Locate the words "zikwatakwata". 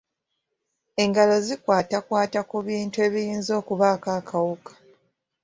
1.45-2.39